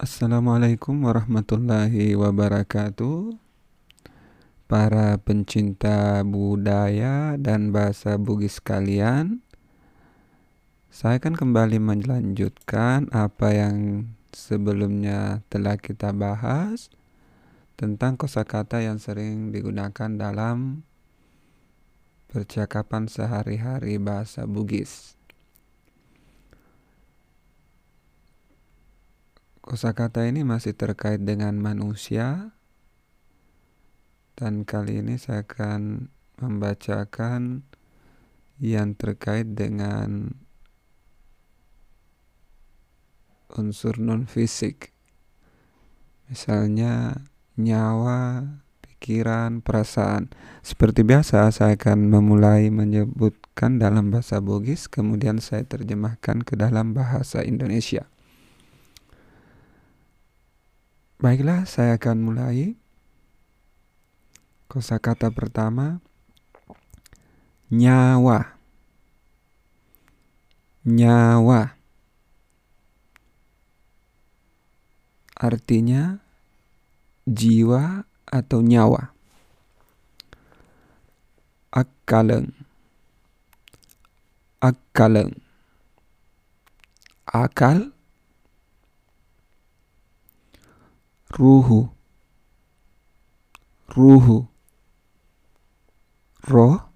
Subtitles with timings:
[0.00, 3.36] Assalamualaikum warahmatullahi wabarakatuh.
[4.64, 9.44] Para pencinta budaya dan bahasa Bugis kalian
[10.88, 16.88] Saya akan kembali melanjutkan apa yang sebelumnya telah kita bahas
[17.76, 20.80] Tentang kosakata yang sering digunakan dalam
[22.32, 25.19] percakapan sehari-hari bahasa Bugis
[29.70, 32.58] Kosakata ini masih terkait dengan manusia
[34.34, 36.10] dan kali ini saya akan
[36.42, 37.62] membacakan
[38.58, 40.34] yang terkait dengan
[43.54, 44.90] unsur non fisik.
[46.26, 47.22] Misalnya
[47.54, 48.42] nyawa,
[48.82, 50.34] pikiran, perasaan.
[50.66, 57.46] Seperti biasa saya akan memulai menyebutkan dalam bahasa Bugis kemudian saya terjemahkan ke dalam bahasa
[57.46, 58.10] Indonesia.
[61.20, 62.80] Baiklah, saya akan mulai.
[64.72, 66.00] Kosakata pertama
[67.68, 68.56] nyawa.
[70.88, 71.76] Nyawa.
[75.36, 76.24] Artinya
[77.28, 79.12] jiwa atau nyawa.
[81.68, 82.48] Akaleng.
[84.64, 85.36] Akaleng.
[87.28, 87.92] Akal
[91.30, 91.88] ruhu.
[93.94, 94.46] Ruhu.
[96.46, 96.90] Roh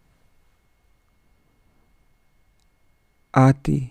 [3.34, 3.90] ati.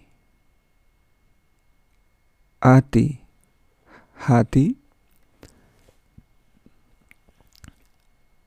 [2.63, 3.19] Ati.
[4.15, 4.65] Hati.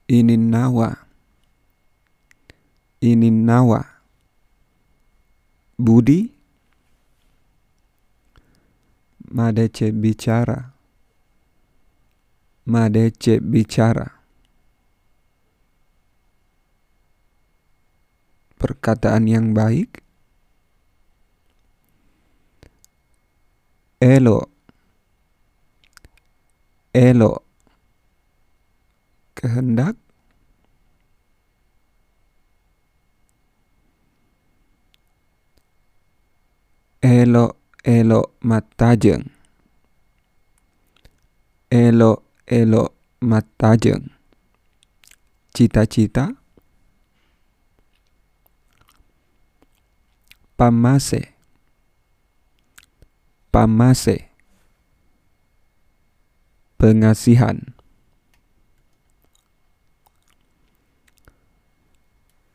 [0.09, 0.89] Ini nawa.
[3.01, 3.85] Ini nawa.
[5.77, 6.33] Budi.
[9.27, 10.76] Madece bicara
[12.67, 14.19] Madece bicara.
[18.59, 20.03] Perkataan yang baik.
[24.03, 24.51] Elo.
[26.91, 27.47] Elo.
[29.31, 29.95] Kehendak.
[36.99, 37.55] Elo
[37.87, 39.23] elo matajeng.
[41.71, 44.15] Elo elok matajeng.
[45.51, 46.31] Cita-cita?
[50.55, 51.35] Pamase.
[53.51, 54.31] Pamase.
[56.79, 57.75] Pengasihan.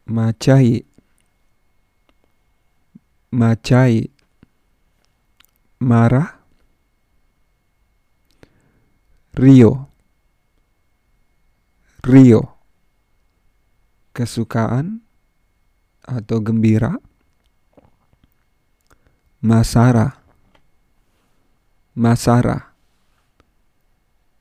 [0.08, 0.84] Macai
[3.32, 4.12] macai
[5.80, 6.41] marah
[9.32, 9.88] Rio.
[12.04, 12.60] Rio.
[14.12, 15.00] Kesukaan
[16.04, 17.00] atau gembira?
[19.40, 20.20] Masara.
[21.96, 22.76] Masara.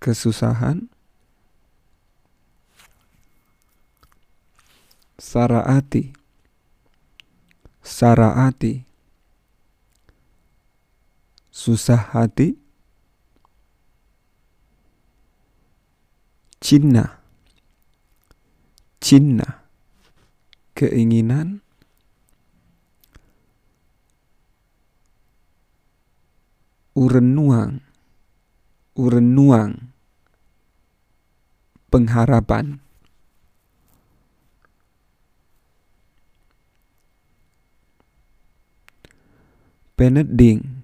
[0.03, 0.91] Kesusahan?
[5.15, 6.11] Saraati.
[7.79, 8.83] Saraati.
[11.47, 12.60] Susah hati
[16.61, 17.19] Cina
[19.01, 19.61] Cina
[20.81, 21.61] Keinginan.
[26.97, 27.85] Urenuang.
[28.97, 29.93] Urenuang.
[31.93, 32.81] Pengharapan.
[39.93, 40.81] Peneding.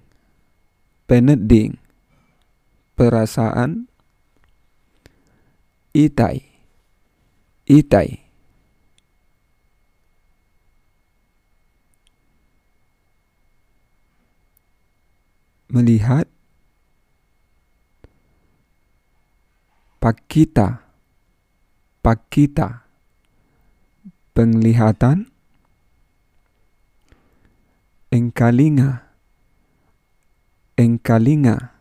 [1.10, 1.74] Peneding.
[2.94, 3.87] Perasaan
[5.98, 6.38] itai.
[7.66, 8.22] Itai.
[15.68, 16.30] Melihat
[19.98, 20.86] pakita.
[21.98, 22.86] Pakita.
[24.38, 25.26] Penglihatan
[28.14, 29.02] engkalinga.
[30.78, 31.74] Engkalinga.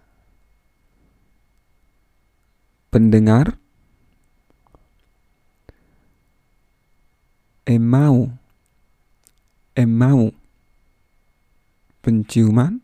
[2.90, 3.62] Pendengar
[7.68, 8.31] emau
[9.75, 10.31] emau
[12.02, 12.80] penciuman.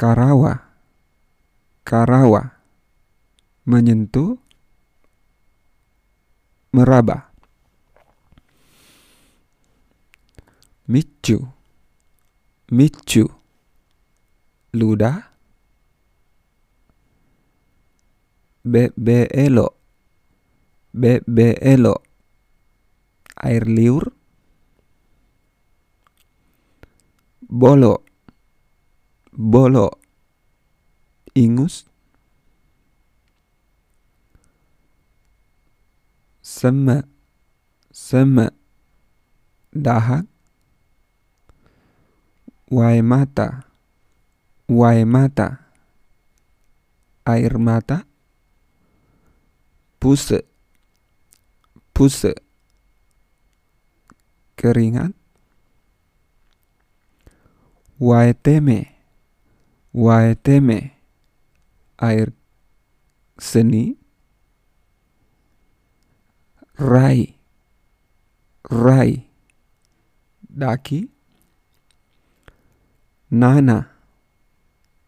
[0.00, 0.72] Karawa.
[1.84, 2.56] Karawa.
[3.68, 4.40] Menyentuh.
[6.72, 7.30] Meraba.
[10.88, 11.44] Micu.
[12.72, 13.28] Micu.
[14.72, 15.28] Ludah
[18.64, 19.81] BBLO
[20.92, 22.02] BBLO.
[23.42, 24.12] Air liur.
[27.40, 28.04] Bolo.
[29.32, 29.90] Bolo.
[31.34, 31.88] Ingus.
[36.40, 37.02] Seme.
[37.90, 38.52] Seme.
[39.72, 40.28] Dahak
[42.72, 43.64] waemata
[44.68, 45.72] waemata
[47.24, 48.04] air mata.
[49.98, 50.51] Puse
[52.02, 52.34] puse
[54.58, 55.14] keringat.
[58.02, 58.90] Waeteme
[59.94, 60.98] waeteme
[62.02, 62.34] air
[63.38, 63.94] seni.
[66.74, 67.38] Rai
[68.66, 69.30] rai
[70.42, 71.06] daki.
[73.30, 73.86] Nana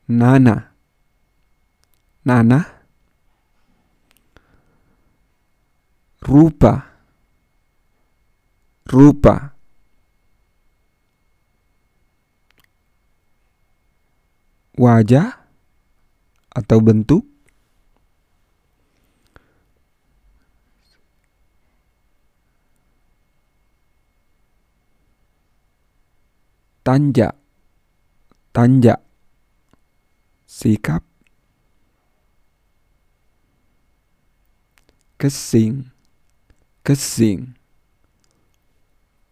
[0.06, 0.70] nana
[2.24, 2.73] nana
[6.24, 6.88] rupa.
[8.88, 9.52] Rupa.
[14.74, 15.38] Wajah
[16.50, 17.22] atau bentuk?
[26.84, 27.32] Tanja
[28.52, 29.00] tanja
[30.44, 31.00] sikap.
[35.16, 35.93] Kesing
[36.84, 37.56] kesing.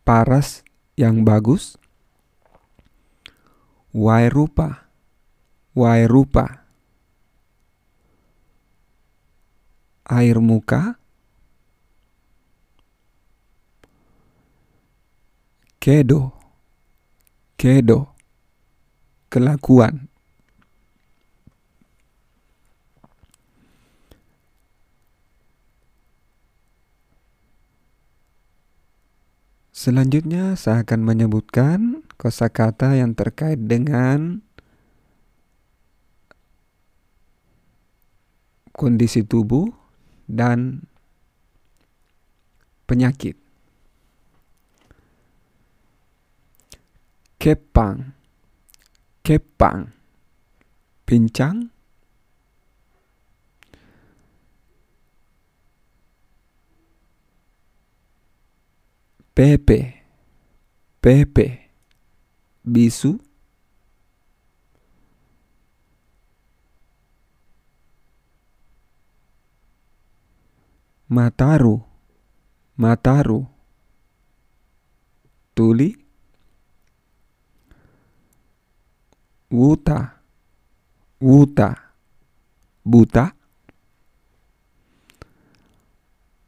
[0.09, 0.65] Paras
[0.97, 1.77] yang bagus.
[3.93, 4.89] Wae rupa.
[5.77, 6.65] Wae rupa.
[10.09, 10.97] Air muka.
[15.77, 16.33] Kedo.
[17.61, 18.17] Kedo.
[19.29, 20.12] Kelakuan
[29.82, 34.38] Selanjutnya saya akan menyebutkan kosakata yang terkait dengan
[38.70, 39.75] kondisi tubuh
[40.31, 40.87] dan
[42.87, 43.34] penyakit.
[47.43, 48.14] Kepang,
[49.26, 49.90] kepang,
[51.02, 51.75] pincang,
[59.34, 60.05] pepe,
[61.00, 61.70] pepe,
[62.64, 63.19] bisu,
[71.08, 71.81] mataru,
[72.76, 73.46] mataru,
[75.55, 75.96] tuli,
[79.50, 80.20] wuta,
[81.20, 81.76] wuta,
[82.84, 83.32] buta,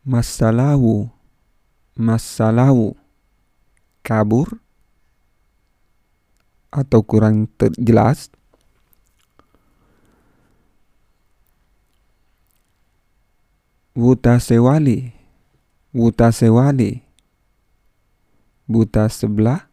[0.04, 1.13] masalawu,
[1.94, 2.98] masalawu,
[4.02, 4.58] kabur,
[6.74, 7.46] atau kurang
[7.78, 8.34] jelas.
[13.94, 15.14] Wuta sewali,
[15.94, 16.98] wuta sewali,
[18.66, 19.70] buta sebelah,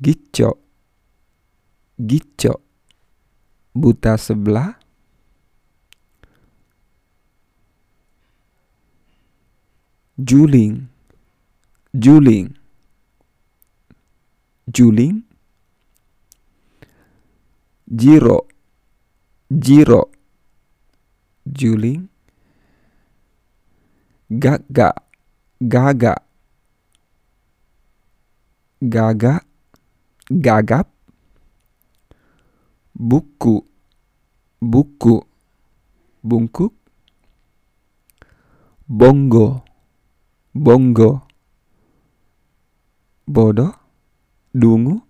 [0.00, 0.56] gicok,
[2.00, 2.56] gicok,
[3.76, 4.80] buta sebelah,
[10.16, 10.86] juling,
[11.92, 12.54] juling,
[14.70, 15.24] juling,
[17.90, 18.46] jiro,
[19.50, 20.10] jiro,
[21.44, 22.06] juling,
[24.30, 24.94] gaga,
[25.58, 26.14] gaga,
[28.78, 29.42] gaga,
[30.30, 30.88] gagap,
[32.94, 33.66] buku,
[34.62, 35.26] buku,
[36.22, 36.72] bungkuk,
[38.86, 39.73] bongo,
[40.54, 41.26] bongo,
[43.26, 43.74] bodoh,
[44.54, 45.02] dungu,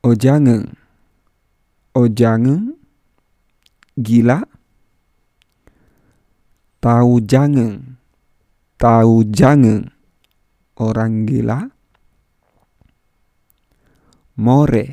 [0.00, 0.72] ojangeng,
[1.92, 2.72] ojangeng,
[4.00, 4.40] gila,
[6.80, 8.00] tahu jangeng,
[8.80, 9.92] tahu jangeng,
[10.80, 11.68] orang gila,
[14.40, 14.84] more,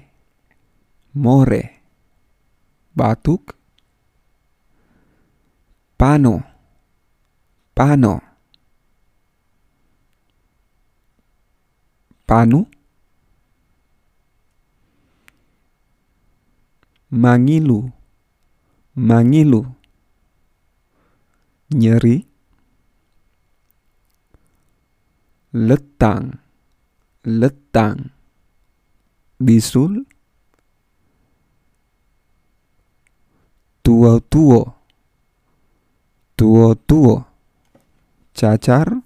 [1.15, 1.63] more,
[2.91, 3.55] batuk,
[5.95, 6.54] pano,
[7.75, 8.23] pano,
[12.23, 12.63] panu,
[17.11, 17.91] mangilu,
[18.95, 19.61] mangilu,
[21.75, 22.23] nyeri,
[25.51, 26.39] letang,
[27.27, 28.15] letang,
[29.35, 30.07] bisul,
[33.83, 34.63] tuo-tuo,
[36.39, 37.34] tuo-tuo,
[38.35, 38.99] cacar,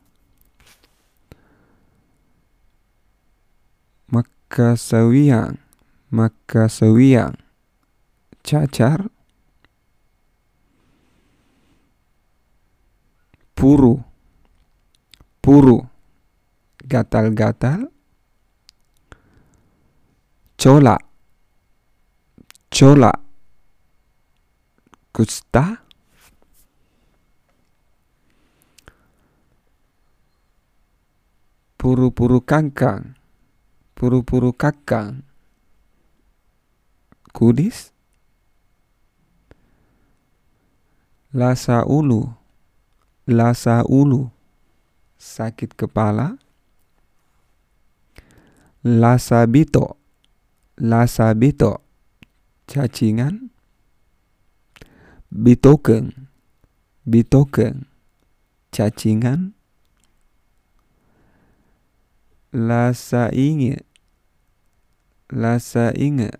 [4.10, 5.62] makasawiang,
[6.10, 7.38] makasawiang,
[8.42, 9.14] cacar,
[13.54, 14.02] puru,
[15.46, 15.86] puru,
[16.90, 17.94] gatal-gatal,
[20.58, 20.98] cola,
[22.74, 23.14] cola,
[25.14, 25.86] kusta,
[31.90, 33.18] puru-puru kangkang,
[33.98, 35.26] puru-puru kakang,
[37.34, 37.90] kudis,
[41.34, 42.30] lasa ulu,
[43.26, 44.30] lasa ulu,
[45.18, 46.38] sakit kepala,
[48.86, 49.98] lasa bito,
[50.78, 51.82] lasa bito,
[52.70, 53.50] cacingan,
[55.34, 56.30] bitokeng,
[57.02, 57.90] bitokeng,
[58.70, 59.58] cacingan,
[62.50, 63.86] lasa inge,
[65.30, 66.34] lasa inge,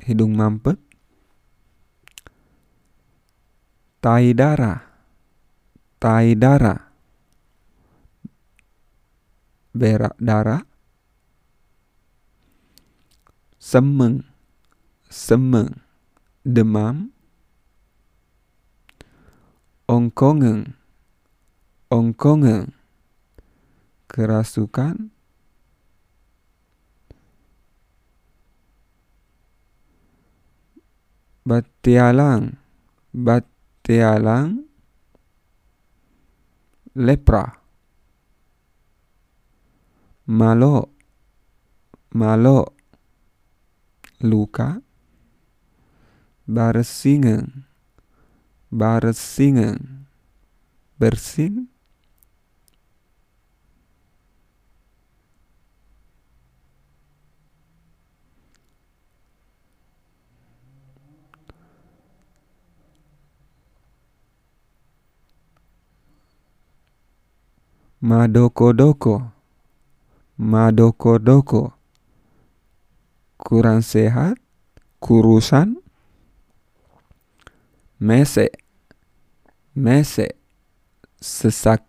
[0.00, 0.80] hidung mampet,
[4.00, 4.80] tai darah,
[6.00, 6.90] tai darah,
[9.76, 10.64] berak darah,
[13.60, 14.24] semeng,
[15.12, 15.91] semeng,
[16.42, 17.14] demam,
[19.86, 20.74] ongkongen,
[21.86, 22.74] ongkongen,
[24.10, 25.14] kerasukan,
[31.46, 32.58] batialang,
[33.14, 34.66] batialang,
[36.98, 37.62] lepra,
[40.26, 40.90] malo,
[42.10, 42.74] malo,
[44.22, 44.82] luka,
[46.46, 47.66] barsingen,
[48.70, 50.06] barsingen,
[50.98, 51.68] bersin,
[68.02, 69.30] madoko-doko,
[70.38, 71.74] madoko-doko,
[73.38, 74.38] kurang sehat,
[74.98, 75.81] kurusan,
[78.02, 78.50] mese,
[79.78, 80.34] mese,
[81.22, 81.86] sesak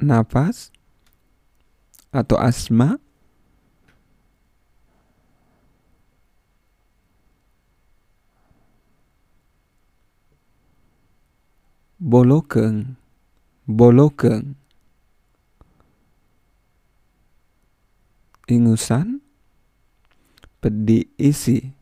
[0.00, 0.72] napas
[2.08, 2.96] atau asma,
[12.00, 12.96] bolokeng,
[13.68, 14.56] bolokeng,
[18.48, 19.20] ingusan,
[20.64, 21.76] pedi isi,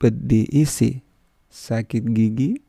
[0.00, 1.04] pedi isi,
[1.52, 2.64] sakit gigi,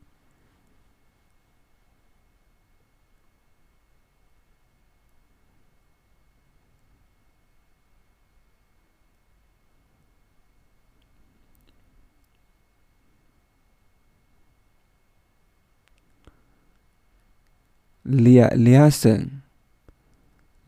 [18.05, 19.41] lia-liaseng,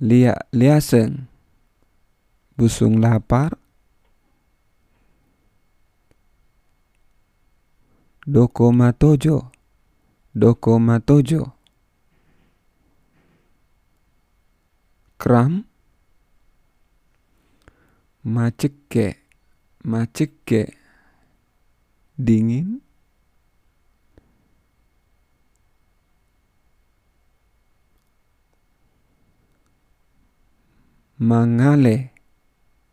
[0.02, 1.30] lia-liaseng,
[2.58, 3.54] busung lapar,
[8.26, 9.54] doko matojo,
[10.34, 11.54] doko matojo,
[15.22, 15.70] kram,
[18.26, 19.22] maceke,
[19.86, 20.74] maceke,
[22.18, 22.82] dingin,
[31.18, 32.14] mangale,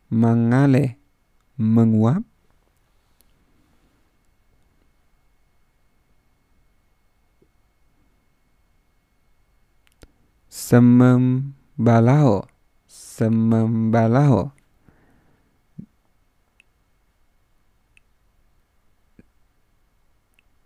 [0.09, 0.97] mangale,
[1.57, 2.23] menguap,
[10.49, 12.49] semembalao,
[12.89, 14.51] semembalao,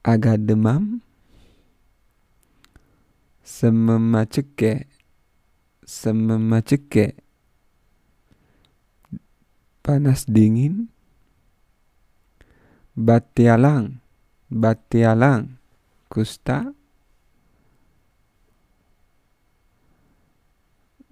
[0.03, 1.03] agak demam,
[3.43, 4.87] sememaceke,
[5.83, 7.28] sememaceke,
[9.89, 10.85] panas dingin
[12.93, 14.05] batialang
[14.53, 15.57] batialang
[16.13, 16.77] kusta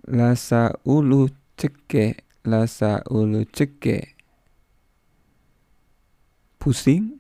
[0.05, 1.25] lasa ulu
[1.57, 4.13] ceke lasa ulu ceke
[6.61, 7.17] pusing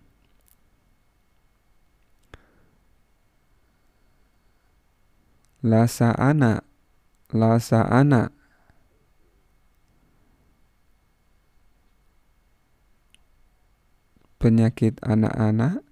[5.65, 6.61] lasa anak
[7.33, 8.36] lasa anak
[14.37, 15.87] penyakit anak-anak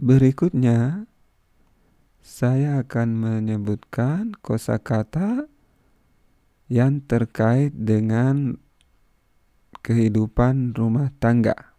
[0.00, 1.04] Berikutnya,
[2.24, 5.44] saya akan menyebutkan kosakata
[6.72, 8.56] yang terkait dengan
[9.84, 11.69] kehidupan rumah tangga.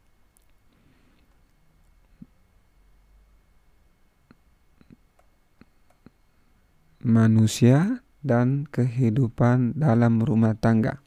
[7.02, 11.02] Manusia dan kehidupan dalam rumah tangga.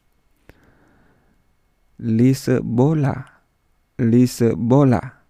[1.95, 3.43] Lise bola,
[3.95, 5.25] lise bola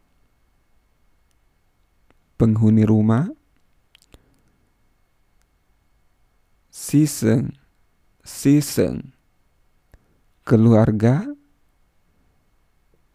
[2.35, 3.31] penghuni rumah,
[6.67, 7.55] season,
[8.27, 9.15] season,
[10.43, 11.23] keluarga,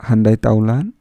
[0.01, 0.97] handai taulan,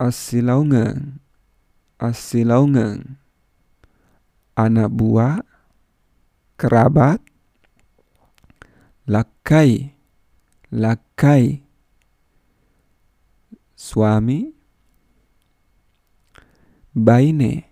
[0.00, 1.20] asilaungan,
[2.00, 3.20] asilaungan,
[4.56, 5.40] anak buah,
[6.56, 7.20] kerabat,
[9.04, 9.92] lakai,
[10.72, 11.66] lakai,
[13.76, 14.56] suami
[16.96, 17.68] baine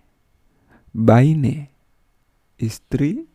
[0.93, 1.73] baine.
[2.55, 3.27] Istri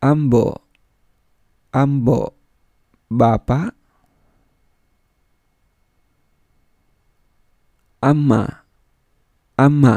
[0.00, 0.56] ambo
[1.68, 2.37] ambo
[3.08, 3.74] bapak
[8.00, 8.64] amma
[9.56, 9.96] amma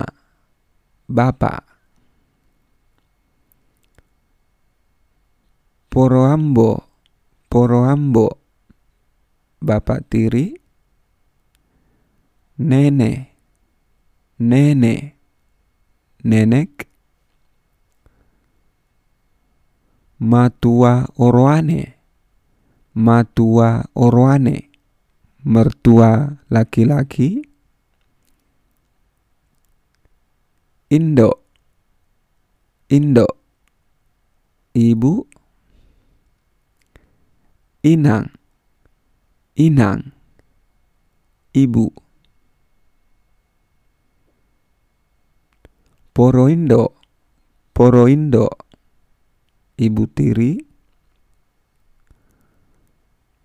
[1.12, 1.72] bapak
[5.92, 6.88] Poroambo,
[7.51, 8.40] Poroambo,
[9.59, 10.55] bapak tiri,
[12.64, 13.27] nenek,
[14.40, 15.20] nenek,
[16.24, 16.72] nenek,
[20.24, 22.00] matua oroane,
[22.94, 24.70] matua oroane,
[25.46, 27.48] mertua laki-laki,
[30.92, 31.40] Indo,
[32.92, 33.27] Indo,
[34.75, 35.24] ibu,
[37.80, 38.27] inang,
[39.56, 40.12] inang,
[41.56, 41.96] ibu.
[46.12, 46.92] Poroindo,
[47.72, 48.51] poroindo,
[49.80, 50.71] ibu tiri.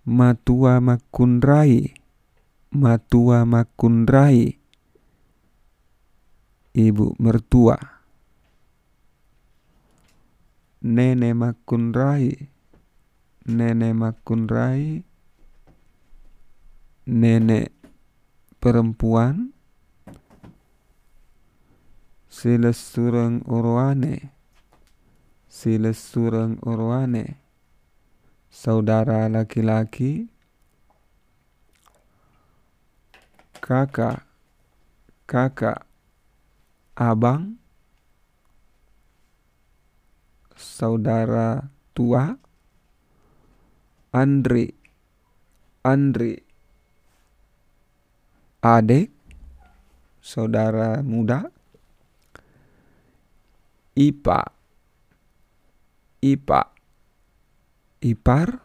[0.07, 1.91] Matua makunrai,
[2.71, 4.55] matua makunrai,
[6.79, 7.75] ibu mertua.
[10.87, 12.31] Nenek makunrai,
[13.51, 15.03] nenek makunrai.
[17.07, 17.75] Nenek
[18.63, 19.51] perempuan.
[22.31, 24.37] Siles surang urwane
[25.57, 27.46] siles surang urwane
[28.57, 30.33] saudara laki-laki
[33.61, 34.25] kakak
[35.29, 35.85] kakak
[36.97, 37.61] abang
[40.57, 42.41] saudara tua
[44.17, 44.73] Andri
[45.85, 46.41] Andri
[48.65, 49.13] adik
[50.25, 51.53] saudara muda
[53.93, 54.49] Ipa
[56.25, 56.76] Ipa
[58.07, 58.63] ipar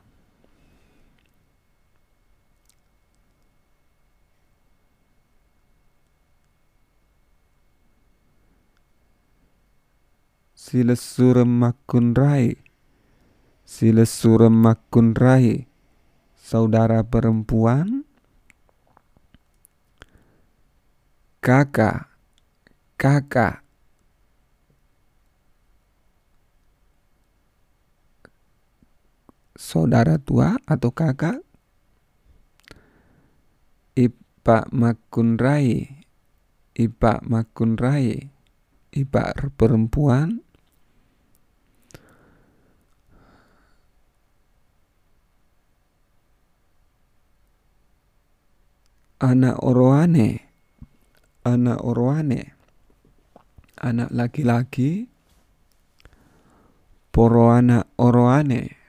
[10.54, 12.54] Silesur makun rai
[13.66, 15.66] Silesura makun rai
[16.38, 18.06] saudara perempuan
[21.42, 22.14] kakak
[22.94, 23.66] kakak
[29.62, 31.46] saudara tua atau kakak?
[33.94, 35.86] Ipa makun rai
[36.74, 38.26] ipa makun rai
[38.90, 40.42] ipa perempuan.
[49.22, 50.52] Anak oroane
[51.46, 52.58] anak oroane.
[53.82, 55.10] Anak laki-laki
[57.10, 58.81] poro anak oroane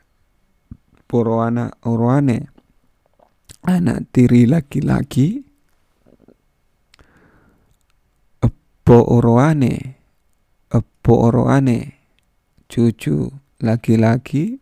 [1.13, 2.49] poro anak oroane
[3.69, 5.45] anak tiri laki-laki.
[8.41, 10.01] Epo oroane
[10.73, 11.79] epo oroane
[12.65, 13.29] cucu
[13.61, 14.57] laki-laki.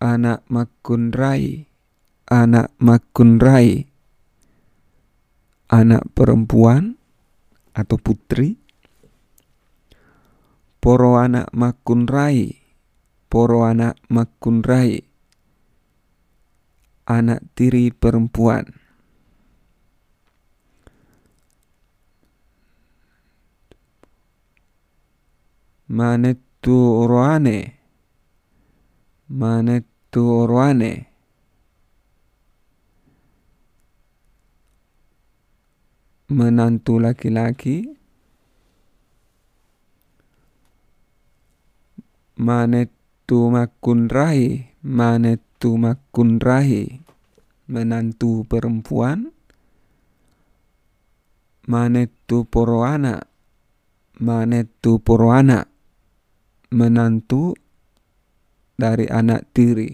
[0.00, 1.68] Anak makun rai.
[2.32, 3.84] Anak makun rai.
[5.68, 6.96] Anak perempuan
[7.76, 8.56] atau putri.
[10.80, 12.57] Poro anak makun rai
[13.28, 15.08] poro anak makun rai
[17.08, 18.68] anak tiri perempuan.
[25.88, 27.80] Manettu roane
[29.32, 31.08] manettu roane
[36.28, 37.88] menantu laki-laki
[42.36, 42.97] manettu
[43.28, 47.04] makunrahi manettu makunrahi
[47.68, 49.28] menantu perempuan
[51.68, 53.20] manettu poroana
[54.24, 55.68] manettu poroana
[56.72, 57.52] menantu
[58.78, 59.90] dari anak tiri.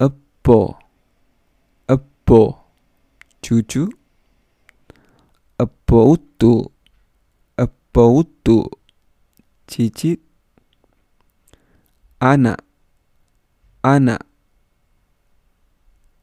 [0.00, 0.60] Eppo
[1.86, 2.42] eppo
[3.40, 3.84] cucu.
[5.60, 6.72] Eppo uttu
[7.60, 8.64] eppo uttu
[9.68, 10.29] cicit
[12.20, 12.60] anak.
[13.80, 14.20] Anak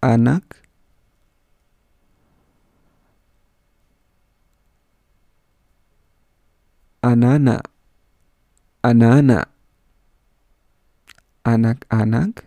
[0.06, 0.46] anak
[7.02, 7.66] anak-anak.
[8.78, 9.50] Anak-anak
[11.42, 12.46] anak-anak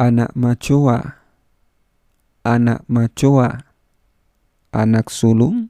[0.00, 0.32] anak
[2.88, 3.68] macoa.
[4.72, 5.68] Anak sulung.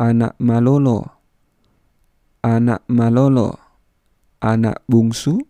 [0.00, 1.19] Anak malolo
[2.40, 3.56] anak malolo
[4.40, 5.40] anak bungsu.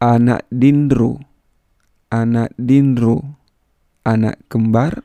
[0.00, 1.20] Anak dindru
[2.08, 3.20] anak dindru
[4.04, 5.04] anak kembar.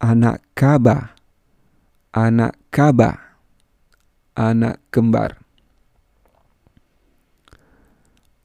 [0.00, 1.16] Anak kaba
[2.12, 3.40] anak kaba
[4.36, 5.40] anak kembar.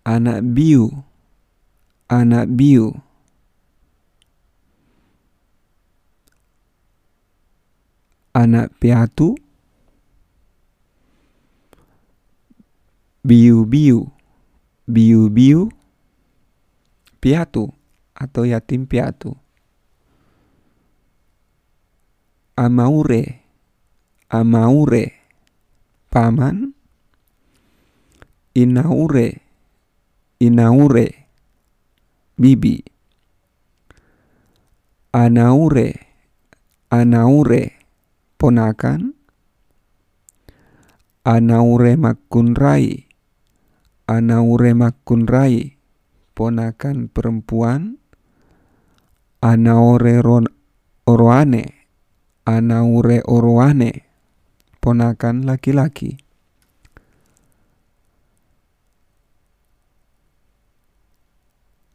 [0.08, 1.04] Anak biu
[2.10, 3.09] anak biu
[8.40, 9.36] anak piatu
[13.20, 14.08] biu-biu
[14.88, 15.68] biu-biu
[17.20, 17.68] piatu
[18.16, 19.36] atau yatim piatu.
[22.56, 23.44] Amaure
[24.32, 25.06] amaure
[26.08, 26.72] paman
[28.56, 29.28] inaure
[30.40, 31.08] inaure
[32.40, 32.88] bibi.
[35.10, 35.90] Anaure
[36.94, 37.79] anaure
[38.40, 39.20] ponakan
[41.28, 43.12] anaure makunrai
[44.08, 45.76] anaure makunrai
[46.32, 48.00] ponakan perempuan
[49.44, 50.24] anaure
[51.04, 51.64] oroane
[52.48, 54.08] anaure oroane
[54.80, 56.18] ponakan laki-laki.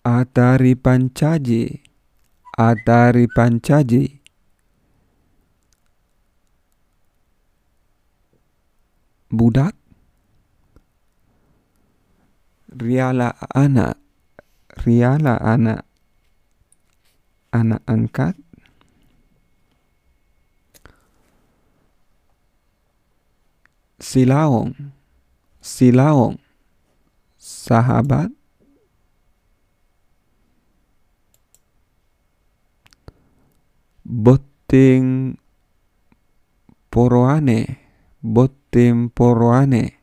[0.05, 1.81] Atari pancaji
[2.53, 4.24] Atari pancaji
[9.35, 9.75] budak?
[12.75, 13.99] Riala anak.
[14.83, 15.87] Riala anak.
[17.55, 18.35] Anak angkat?
[24.03, 24.75] Silaong
[25.63, 26.37] silaong
[27.39, 28.29] sahabat?
[34.05, 35.39] Botting
[36.93, 37.81] poroane.
[38.21, 38.64] Botting
[39.15, 40.03] poroane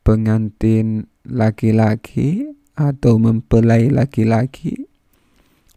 [0.00, 4.88] pengantin laki-laki atau mempelai laki-laki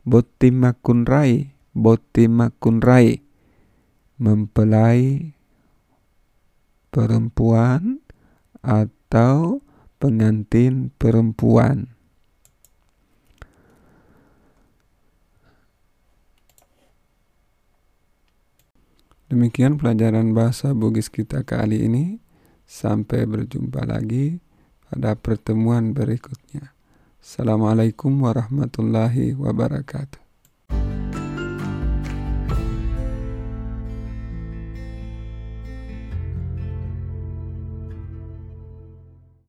[0.08, 3.20] botim makunrai botim makunrai
[4.16, 5.36] mempelai
[6.88, 8.00] perempuan
[8.64, 9.60] atau
[10.00, 11.95] pengantin perempuan.
[19.26, 22.22] Demikian pelajaran bahasa Bugis kita kali ini.
[22.66, 24.42] Sampai berjumpa lagi
[24.86, 26.74] pada pertemuan berikutnya.
[27.22, 30.22] Assalamualaikum warahmatullahi wabarakatuh.